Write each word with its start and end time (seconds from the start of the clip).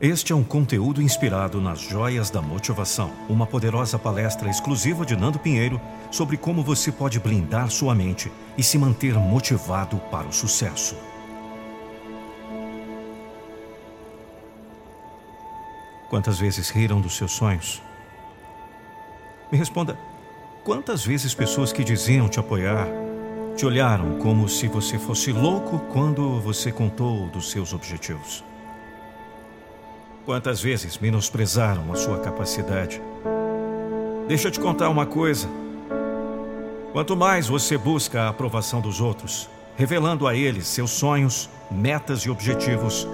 Este 0.00 0.32
é 0.32 0.34
um 0.34 0.42
conteúdo 0.42 1.02
inspirado 1.02 1.60
nas 1.60 1.78
Joias 1.78 2.30
da 2.30 2.40
Motivação, 2.40 3.12
uma 3.28 3.46
poderosa 3.46 3.98
palestra 3.98 4.48
exclusiva 4.48 5.04
de 5.04 5.14
Nando 5.14 5.38
Pinheiro 5.38 5.78
sobre 6.10 6.38
como 6.38 6.62
você 6.62 6.90
pode 6.90 7.20
blindar 7.20 7.70
sua 7.70 7.94
mente 7.94 8.32
e 8.56 8.62
se 8.62 8.78
manter 8.78 9.12
motivado 9.12 9.98
para 10.10 10.26
o 10.26 10.32
sucesso. 10.32 10.96
Quantas 16.08 16.38
vezes 16.38 16.70
riram 16.70 16.98
dos 16.98 17.14
seus 17.14 17.32
sonhos? 17.32 17.82
Me 19.52 19.58
responda: 19.58 19.98
quantas 20.64 21.04
vezes 21.04 21.34
pessoas 21.34 21.74
que 21.74 21.84
diziam 21.84 22.26
te 22.26 22.40
apoiar 22.40 22.88
te 23.54 23.66
olharam 23.66 24.18
como 24.18 24.48
se 24.48 24.66
você 24.66 24.98
fosse 24.98 25.30
louco 25.30 25.78
quando 25.92 26.40
você 26.40 26.72
contou 26.72 27.26
dos 27.26 27.50
seus 27.50 27.74
objetivos? 27.74 28.42
Quantas 30.24 30.60
vezes 30.60 30.98
menosprezaram 30.98 31.90
a 31.92 31.96
sua 31.96 32.18
capacidade? 32.18 33.00
Deixa 34.28 34.48
eu 34.48 34.52
te 34.52 34.60
contar 34.60 34.88
uma 34.88 35.06
coisa. 35.06 35.48
Quanto 36.92 37.16
mais 37.16 37.48
você 37.48 37.78
busca 37.78 38.22
a 38.22 38.28
aprovação 38.28 38.80
dos 38.80 39.00
outros, 39.00 39.48
revelando 39.76 40.26
a 40.26 40.34
eles 40.34 40.66
seus 40.66 40.90
sonhos, 40.90 41.48
metas 41.70 42.20
e 42.20 42.30
objetivos, 42.30 43.08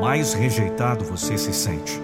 mais 0.00 0.32
rejeitado 0.32 1.04
você 1.04 1.36
se 1.36 1.52
sente. 1.52 2.00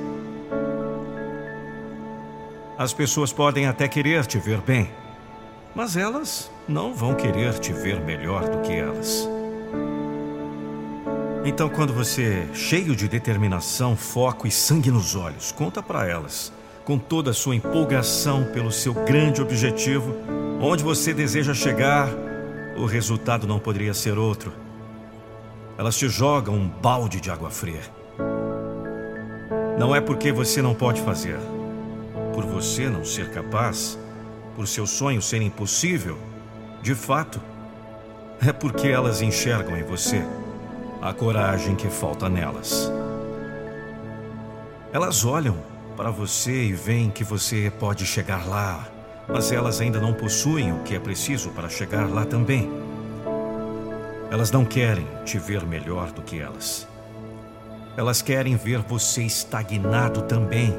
As 2.77 2.93
pessoas 2.93 3.33
podem 3.33 3.67
até 3.67 3.87
querer 3.87 4.27
te 4.27 4.39
ver 4.39 4.61
bem, 4.61 4.91
mas 5.75 5.97
elas 5.97 6.51
não 6.69 6.93
vão 6.93 7.15
querer 7.15 7.59
te 7.59 7.73
ver 7.73 8.01
melhor 8.01 8.49
do 8.49 8.61
que 8.61 8.73
elas. 8.73 9.36
Então, 11.49 11.69
quando 11.69 11.93
você, 11.93 12.45
cheio 12.53 12.97
de 12.97 13.07
determinação, 13.07 13.95
foco 13.95 14.49
e 14.49 14.51
sangue 14.51 14.91
nos 14.91 15.15
olhos, 15.15 15.53
conta 15.53 15.81
para 15.81 16.05
elas, 16.05 16.53
com 16.85 16.99
toda 16.99 17.31
a 17.31 17.33
sua 17.33 17.55
empolgação 17.55 18.47
pelo 18.47 18.73
seu 18.73 18.93
grande 18.93 19.41
objetivo, 19.41 20.13
onde 20.61 20.83
você 20.83 21.15
deseja 21.15 21.55
chegar, 21.55 22.09
o 22.77 22.85
resultado 22.85 23.47
não 23.47 23.61
poderia 23.61 23.95
ser 23.95 24.19
outro. 24.19 24.53
Elas 25.79 25.97
te 25.97 26.09
jogam 26.09 26.57
um 26.57 26.69
balde 26.69 27.21
de 27.21 27.31
água 27.31 27.49
fria. 27.49 27.83
Não 29.79 29.95
é 29.95 30.01
porque 30.01 30.33
você 30.33 30.61
não 30.61 30.75
pode 30.75 31.01
fazer, 31.01 31.39
por 32.35 32.45
você 32.45 32.91
não 32.91 33.05
ser 33.05 33.31
capaz, 33.31 33.97
por 34.57 34.67
seu 34.67 34.85
sonho 34.85 35.23
ser 35.23 35.41
impossível, 35.41 36.19
de 36.83 36.97
fato, 36.97 37.41
é 38.45 38.53
porque 38.53 38.89
elas 38.89 39.23
enxergam 39.23 39.77
em 39.77 39.85
você 39.85 40.25
a 41.01 41.13
coragem 41.13 41.75
que 41.75 41.89
falta 41.89 42.29
nelas. 42.29 42.91
Elas 44.93 45.25
olham 45.25 45.57
para 45.97 46.11
você 46.11 46.65
e 46.65 46.73
veem 46.73 47.11
que 47.11 47.25
você 47.25 47.73
pode 47.79 48.07
chegar 48.07 48.47
lá, 48.47 48.87
mas 49.29 49.51
elas 49.51 49.81
ainda 49.81 50.01
não 50.01 50.13
possuem 50.13 50.73
o 50.73 50.81
que 50.81 50.95
é 50.95 50.99
preciso 50.99 51.51
para 51.51 51.69
chegar 51.69 52.09
lá 52.09 52.25
também. 52.25 52.71
Elas 54.31 54.51
não 54.51 54.65
querem 54.65 55.07
te 55.25 55.39
ver 55.39 55.65
melhor 55.65 56.11
do 56.13 56.23
que 56.23 56.41
elas. 56.41 56.87
Elas 57.97 58.21
querem 58.21 58.57
ver 58.57 58.81
você 58.81 59.23
estagnado 59.23 60.23
também, 60.23 60.75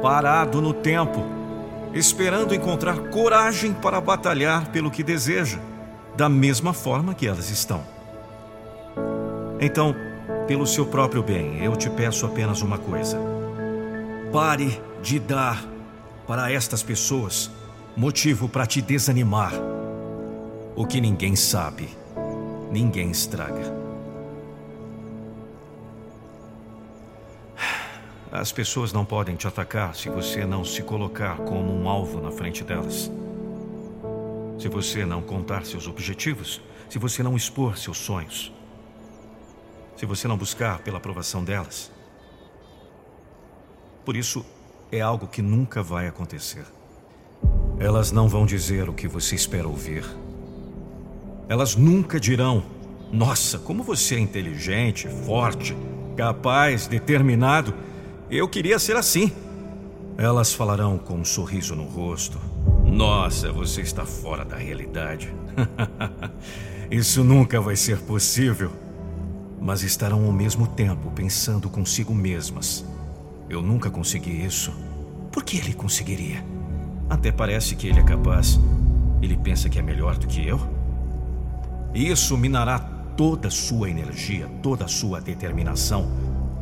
parado 0.00 0.60
no 0.60 0.72
tempo, 0.72 1.24
esperando 1.92 2.54
encontrar 2.54 2.98
coragem 3.10 3.72
para 3.72 4.00
batalhar 4.00 4.68
pelo 4.70 4.90
que 4.90 5.02
deseja, 5.02 5.58
da 6.16 6.28
mesma 6.28 6.72
forma 6.72 7.14
que 7.14 7.26
elas 7.26 7.50
estão. 7.50 7.93
Então, 9.64 9.96
pelo 10.46 10.66
seu 10.66 10.84
próprio 10.84 11.22
bem, 11.22 11.64
eu 11.64 11.74
te 11.74 11.88
peço 11.88 12.26
apenas 12.26 12.60
uma 12.60 12.76
coisa. 12.76 13.18
Pare 14.30 14.78
de 15.02 15.18
dar 15.18 15.64
para 16.26 16.52
estas 16.52 16.82
pessoas 16.82 17.50
motivo 17.96 18.46
para 18.46 18.66
te 18.66 18.82
desanimar. 18.82 19.54
O 20.76 20.86
que 20.86 21.00
ninguém 21.00 21.34
sabe, 21.34 21.88
ninguém 22.70 23.10
estraga. 23.10 23.74
As 28.30 28.52
pessoas 28.52 28.92
não 28.92 29.06
podem 29.06 29.34
te 29.34 29.48
atacar 29.48 29.94
se 29.94 30.10
você 30.10 30.44
não 30.44 30.62
se 30.62 30.82
colocar 30.82 31.38
como 31.38 31.74
um 31.74 31.88
alvo 31.88 32.20
na 32.20 32.30
frente 32.30 32.62
delas. 32.62 33.10
Se 34.58 34.68
você 34.68 35.06
não 35.06 35.22
contar 35.22 35.64
seus 35.64 35.88
objetivos, 35.88 36.60
se 36.86 36.98
você 36.98 37.22
não 37.22 37.34
expor 37.34 37.78
seus 37.78 37.96
sonhos 37.96 38.52
se 39.96 40.06
você 40.06 40.26
não 40.28 40.36
buscar 40.36 40.80
pela 40.80 40.98
aprovação 40.98 41.44
delas. 41.44 41.90
Por 44.04 44.16
isso, 44.16 44.44
é 44.92 45.00
algo 45.00 45.26
que 45.26 45.40
nunca 45.40 45.82
vai 45.82 46.06
acontecer. 46.06 46.64
Elas 47.78 48.12
não 48.12 48.28
vão 48.28 48.46
dizer 48.46 48.88
o 48.88 48.92
que 48.92 49.08
você 49.08 49.34
espera 49.34 49.66
ouvir. 49.66 50.04
Elas 51.48 51.74
nunca 51.74 52.20
dirão: 52.20 52.62
Nossa, 53.10 53.58
como 53.58 53.82
você 53.82 54.16
é 54.16 54.18
inteligente, 54.18 55.08
forte, 55.08 55.76
capaz, 56.16 56.86
determinado. 56.86 57.74
Eu 58.30 58.48
queria 58.48 58.78
ser 58.78 58.96
assim. 58.96 59.32
Elas 60.16 60.52
falarão 60.52 60.98
com 60.98 61.14
um 61.14 61.24
sorriso 61.24 61.74
no 61.74 61.84
rosto: 61.84 62.38
Nossa, 62.84 63.50
você 63.50 63.80
está 63.80 64.04
fora 64.04 64.44
da 64.44 64.56
realidade. 64.56 65.34
Isso 66.90 67.24
nunca 67.24 67.60
vai 67.60 67.74
ser 67.74 68.00
possível 68.00 68.83
mas 69.64 69.82
estarão 69.82 70.26
ao 70.26 70.32
mesmo 70.32 70.66
tempo 70.66 71.10
pensando 71.12 71.70
consigo 71.70 72.14
mesmas. 72.14 72.84
Eu 73.48 73.62
nunca 73.62 73.90
consegui 73.90 74.44
isso. 74.44 74.70
Por 75.32 75.42
que 75.42 75.56
ele 75.56 75.72
conseguiria? 75.72 76.44
Até 77.08 77.32
parece 77.32 77.74
que 77.74 77.88
ele 77.88 77.98
é 77.98 78.02
capaz. 78.02 78.60
Ele 79.22 79.38
pensa 79.38 79.70
que 79.70 79.78
é 79.78 79.82
melhor 79.82 80.18
do 80.18 80.26
que 80.26 80.46
eu? 80.46 80.60
Isso 81.94 82.36
minará 82.36 82.78
toda 83.16 83.48
a 83.48 83.50
sua 83.50 83.88
energia, 83.88 84.46
toda 84.62 84.84
a 84.84 84.88
sua 84.88 85.18
determinação, 85.18 86.10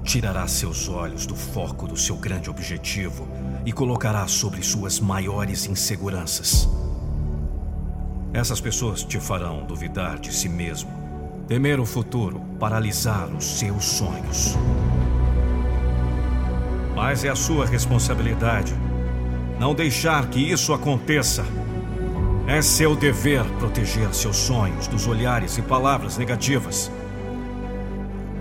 tirará 0.05 0.47
seus 0.47 0.89
olhos 0.89 1.27
do 1.27 1.35
foco 1.35 1.89
do 1.89 1.97
seu 1.97 2.15
grande 2.17 2.49
objetivo 2.49 3.27
e 3.67 3.73
colocará 3.73 4.29
sobre 4.29 4.63
suas 4.63 5.01
maiores 5.01 5.67
inseguranças. 5.67 6.69
Essas 8.33 8.61
pessoas 8.61 9.03
te 9.03 9.19
farão 9.19 9.67
duvidar 9.67 10.21
de 10.21 10.33
si 10.33 10.49
mesmo 10.49 11.02
Temer 11.49 11.81
o 11.81 11.85
futuro, 11.85 12.41
paralisar 12.59 13.29
os 13.35 13.59
seus 13.59 13.85
sonhos. 13.85 14.57
Mas 16.95 17.25
é 17.25 17.29
a 17.29 17.35
sua 17.35 17.67
responsabilidade 17.67 18.75
não 19.59 19.75
deixar 19.75 20.27
que 20.27 20.41
isso 20.41 20.73
aconteça. 20.73 21.45
É 22.47 22.63
seu 22.63 22.97
dever 22.97 23.45
proteger 23.59 24.13
seus 24.15 24.37
sonhos 24.37 24.87
dos 24.87 25.07
olhares 25.07 25.59
e 25.59 25.63
palavras 25.63 26.17
negativas. 26.17 26.91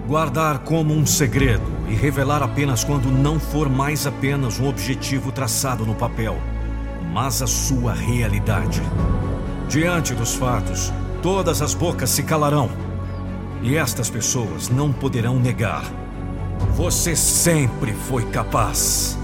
Guardar 0.08 0.60
como 0.60 0.94
um 0.94 1.06
segredo 1.06 1.66
e 1.88 1.94
revelar 1.94 2.42
apenas 2.42 2.84
quando 2.84 3.12
não 3.12 3.40
for 3.40 3.70
mais 3.70 4.06
apenas 4.08 4.60
um 4.60 4.68
objetivo 4.68 5.32
traçado 5.32 5.86
no 5.86 5.96
papel, 5.96 6.38
mas 7.12 7.42
a 7.42 7.48
sua 7.48 7.94
realidade. 7.94 8.82
Diante 9.68 10.14
dos 10.14 10.34
fatos, 10.34 10.92
todas 11.22 11.62
as 11.62 11.74
bocas 11.74 12.10
se 12.10 12.24
calarão 12.24 12.91
e 13.62 13.76
estas 13.76 14.10
pessoas 14.10 14.70
não 14.70 14.92
poderão 14.92 15.40
negar. 15.40 15.84
Você 16.76 17.16
sempre 17.16 17.94
foi 17.94 18.26
capaz. 18.32 19.18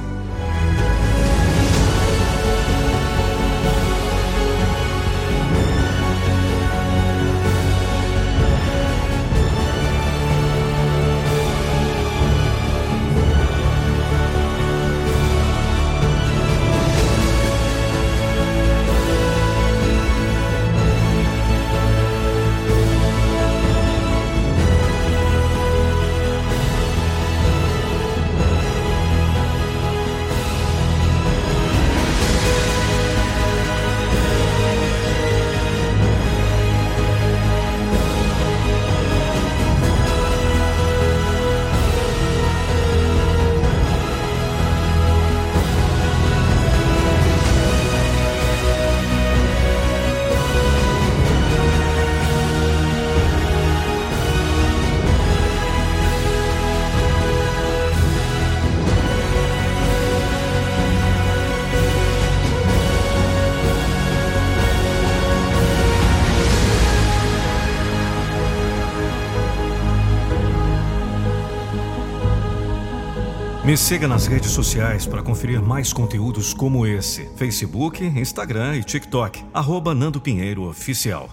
Me 73.67 73.75
siga 73.75 74.07
nas 74.07 74.27
redes 74.27 74.51
sociais 74.51 75.05
para 75.05 75.21
conferir 75.21 75.61
mais 75.61 75.91
conteúdos 75.91 76.53
como 76.53 76.87
esse: 76.87 77.27
Facebook, 77.35 78.01
Instagram 78.01 78.77
e 78.77 78.81
TikTok. 78.81 79.43
Arroba 79.53 79.93
Nando 79.93 80.21
Pinheiro 80.21 80.63
Oficial. 80.63 81.29